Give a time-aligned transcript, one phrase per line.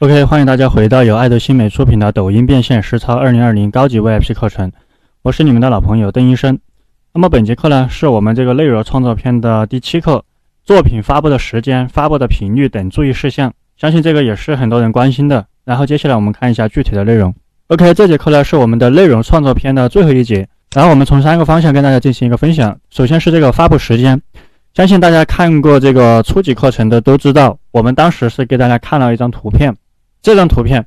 [0.00, 4.70] OK，欢迎大家回到由爱德新美出品的抖音变现实操二零二零高级 VIP 课程，
[5.22, 6.58] 我是你们的老朋友邓医生。
[7.14, 10.22] 那么本节课呢，是我们这个内容创作篇的第七课，
[10.62, 15.46] 作品发布的时间、发布的频率等注意事项，相信这个也是很多人关心的。
[15.64, 17.34] 然后接下来我们看一下具体的内容。
[17.68, 22.78] OK，这节课呢是我们的内容创作篇的最后一节，然后我们从三个方向跟大家进行一个分享。
[22.90, 24.20] 首先是这个发布时间。
[24.74, 29.74] 相信大家看过这个初级课程的都知道，我们当时是给大家看了一张图片，
[30.26, 30.84] 这张图片。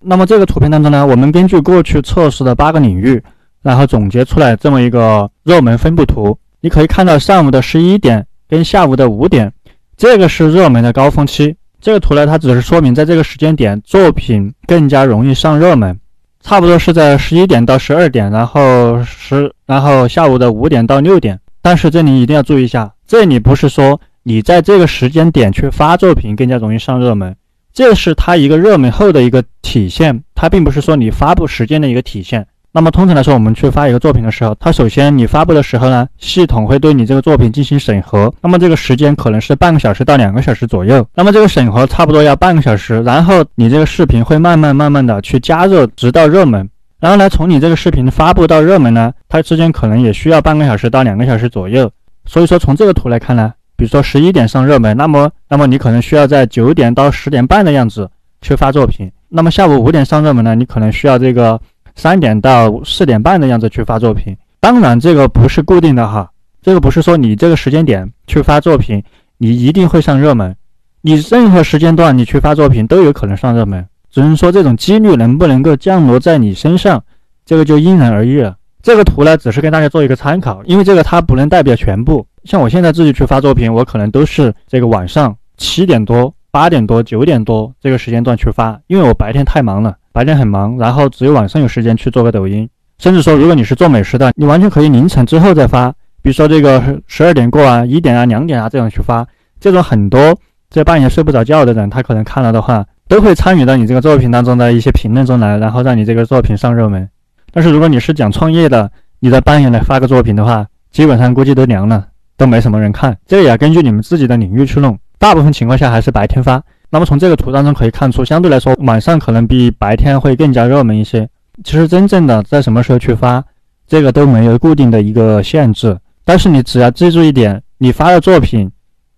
[0.00, 3.22] 那么这个图片当中呢，我们根据过去测试的八个领域，
[3.62, 6.36] 然后总结出来这么一个热门分布图。
[6.60, 9.52] 你可以看到上午的十一点跟下午的五点，
[9.96, 11.54] 这个是热门的高峰期。
[11.80, 15.96] 这个图呢，它只是说明在这个时间点作品更加容易上热门，
[16.40, 21.38] 差不多是在十一点到十二点，然后十，然后下午的五点到六点。
[21.60, 22.92] 但是这里一定要注意一下。
[23.06, 27.36] 这里不是说你在这个时间点去发作品更加容易上热门，
[27.72, 32.46] 这是它一个热门后的一个体现，它并不是说你发布时间的一个体现。
[32.74, 41.06] 那么通常来说，我们去发一个作品的时候，它首先你发布的时候呢，系统会对你这个作品进行审核，那么这个时间可能是半个小时到两个小时左右。
[41.14, 46.66] 那么这个审核差不多要半个小时，然后你这个视频会慢慢慢慢的去加热，直到热门。
[46.98, 51.90] 然后呢，从你这个视频发布到热门呢，它之间可能也需要半个小时到两个小时左右。
[52.24, 58.08] 所以说，从这个图来看呢，比如说十一点上热门，那么，那么你可能需要在九点到十点半的样子
[58.40, 59.10] 去发作品。
[59.28, 61.60] 那么下午五点上热门呢，你可能需要这个
[61.96, 64.36] 三点到四点半的样子去发作品。
[64.60, 66.30] 当然，这个不是固定的哈，
[66.62, 69.02] 这个不是说你这个时间点去发作品，
[69.38, 70.54] 你一定会上热门。
[71.00, 77.02] 你任何时间段你去发作品都有可能上热门，只能说这种几率能不能够降落在你身上，
[77.44, 78.54] 这个就因人而异了。
[78.80, 82.24] 这个图呢，只是跟大家做一个参考，因为这个它不能代表全部。
[82.44, 92.68] 像我现在自己去发作品，我可能都是这个晚上七点多、八点多、九点多这个时间段去发，因为我白天太忙了，白天很忙，然后只有晚上有时间去做个抖音。
[92.98, 95.90] 甚至说，如果你是做美食的，你完全可以凌晨之后再发，
[96.22, 99.26] 比如说这个十二点过啊、一点啊、两点啊这样去发。
[99.58, 100.36] 这种很多
[100.70, 107.08] 在半夜睡不着觉的人，他可能看了的话，都会参与到你这个作品当中的一些评论中来，然后让你这个作品上热门。
[107.52, 112.06] 但是如果你是讲创业的，你在半夜来发个作品的话，基本上估计都凉了，
[112.42, 113.16] 都没什么人看。
[113.24, 116.60] 这个也要根据你们自己的领域去弄，大部分情况下还是白天发。
[116.90, 121.28] 那么从这个图当中可以看出，相对来说晚上可能比白天会更加热门一些。
[121.62, 123.44] 其实真正的在什么时候去发，
[123.86, 125.96] 这个都没有固定的一个限制。
[126.24, 128.68] 但是你只要记住一点，你发的作品，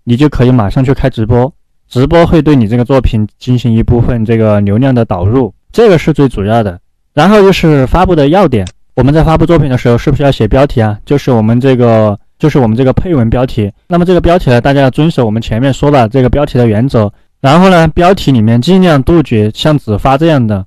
[0.04, 1.50] 你就可以马上去开直播，
[1.88, 6.78] 直播会对你这个作品进行一部分这个流量的导入，这个是最主要的。
[7.14, 10.98] 然后就是发布的要点，我们在发布作品的时候是不是要写标题啊？
[11.06, 13.70] 就是我们这个，就是我们这个配文标题。
[13.88, 17.12] 那么这个标题呢，大家要遵守我们前面说的这个标题的原则。
[17.40, 20.64] 然后呢，标题里面尽量杜绝像只发这样的，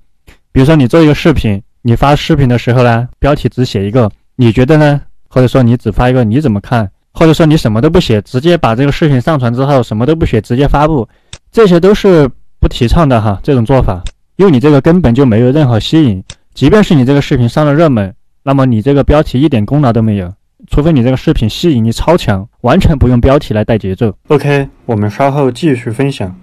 [0.52, 5.02] 比如说你做一个视频，你发视频的时候呢，标题只写一个你觉得呢？
[5.28, 6.90] 或者说你只发一个你怎么看？
[7.14, 11.08] 或者说你什么都不写，直接把这个视频上传之后什么都不写，直接发布，
[11.52, 12.30] 这些都是
[12.60, 14.04] 不提倡的哈，这种做法。
[14.36, 16.24] 因为你这个根本就没有任何吸引，
[16.54, 18.14] 即便是你这个视频上了热门，
[18.44, 20.32] 那么你这个标题一点功劳都没有，
[20.68, 24.14] 除非你这个视频吸引力超强，完全不用标题来带节奏。
[24.28, 26.40] OK，我们稍后继续分享。